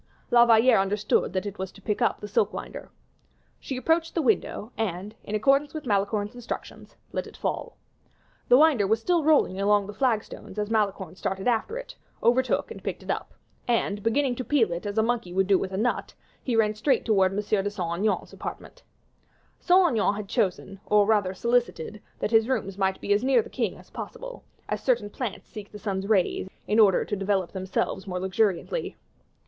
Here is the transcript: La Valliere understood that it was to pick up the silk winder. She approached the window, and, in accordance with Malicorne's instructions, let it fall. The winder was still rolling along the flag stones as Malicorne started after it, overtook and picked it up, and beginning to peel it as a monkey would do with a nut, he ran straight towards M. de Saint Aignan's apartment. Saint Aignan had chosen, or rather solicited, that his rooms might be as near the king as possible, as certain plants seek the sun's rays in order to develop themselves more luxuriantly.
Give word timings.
La 0.31 0.47
Valliere 0.47 0.79
understood 0.79 1.31
that 1.31 1.45
it 1.45 1.59
was 1.59 1.71
to 1.71 1.79
pick 1.79 2.01
up 2.01 2.19
the 2.21 2.27
silk 2.27 2.51
winder. 2.51 2.89
She 3.59 3.77
approached 3.77 4.15
the 4.15 4.21
window, 4.23 4.71
and, 4.75 5.13
in 5.23 5.35
accordance 5.35 5.75
with 5.75 5.85
Malicorne's 5.85 6.33
instructions, 6.33 6.95
let 7.11 7.27
it 7.27 7.37
fall. 7.37 7.77
The 8.49 8.57
winder 8.57 8.87
was 8.87 8.99
still 8.99 9.23
rolling 9.23 9.61
along 9.61 9.85
the 9.85 9.93
flag 9.93 10.23
stones 10.23 10.57
as 10.57 10.71
Malicorne 10.71 11.13
started 11.17 11.47
after 11.47 11.77
it, 11.77 11.95
overtook 12.23 12.71
and 12.71 12.81
picked 12.83 13.03
it 13.03 13.11
up, 13.11 13.35
and 13.67 14.01
beginning 14.01 14.33
to 14.37 14.43
peel 14.43 14.71
it 14.71 14.87
as 14.87 14.97
a 14.97 15.03
monkey 15.03 15.31
would 15.33 15.45
do 15.45 15.59
with 15.59 15.71
a 15.71 15.77
nut, 15.77 16.15
he 16.41 16.55
ran 16.55 16.73
straight 16.73 17.05
towards 17.05 17.33
M. 17.35 17.63
de 17.63 17.69
Saint 17.69 17.99
Aignan's 17.99 18.33
apartment. 18.33 18.81
Saint 19.59 19.87
Aignan 19.87 20.15
had 20.15 20.27
chosen, 20.27 20.79
or 20.87 21.05
rather 21.05 21.35
solicited, 21.35 22.01
that 22.17 22.31
his 22.31 22.49
rooms 22.49 22.75
might 22.75 22.99
be 22.99 23.13
as 23.13 23.23
near 23.23 23.43
the 23.43 23.51
king 23.51 23.77
as 23.77 23.91
possible, 23.91 24.43
as 24.67 24.81
certain 24.81 25.11
plants 25.11 25.47
seek 25.47 25.71
the 25.71 25.77
sun's 25.77 26.07
rays 26.07 26.49
in 26.67 26.79
order 26.79 27.05
to 27.05 27.15
develop 27.15 27.51
themselves 27.51 28.07
more 28.07 28.19
luxuriantly. 28.19 28.97